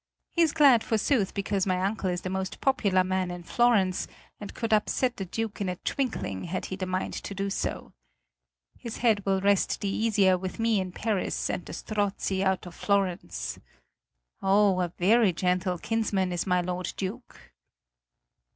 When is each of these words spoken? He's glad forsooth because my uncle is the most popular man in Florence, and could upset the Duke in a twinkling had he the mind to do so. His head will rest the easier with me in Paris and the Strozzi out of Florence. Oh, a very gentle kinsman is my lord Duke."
He's 0.31 0.51
glad 0.51 0.83
forsooth 0.83 1.35
because 1.35 1.67
my 1.67 1.79
uncle 1.79 2.09
is 2.09 2.21
the 2.21 2.29
most 2.31 2.59
popular 2.59 3.03
man 3.03 3.29
in 3.29 3.43
Florence, 3.43 4.07
and 4.39 4.51
could 4.51 4.73
upset 4.73 5.17
the 5.17 5.25
Duke 5.25 5.61
in 5.61 5.69
a 5.69 5.75
twinkling 5.75 6.45
had 6.45 6.65
he 6.65 6.75
the 6.75 6.87
mind 6.87 7.13
to 7.13 7.35
do 7.35 7.51
so. 7.51 7.93
His 8.79 8.97
head 9.05 9.23
will 9.27 9.41
rest 9.41 9.79
the 9.79 9.89
easier 9.89 10.39
with 10.39 10.57
me 10.57 10.79
in 10.79 10.91
Paris 10.91 11.51
and 11.51 11.63
the 11.67 11.73
Strozzi 11.73 12.43
out 12.43 12.65
of 12.65 12.73
Florence. 12.73 13.59
Oh, 14.41 14.79
a 14.79 14.87
very 14.97 15.33
gentle 15.33 15.77
kinsman 15.77 16.31
is 16.33 16.47
my 16.47 16.61
lord 16.61 16.91
Duke." 16.97 17.53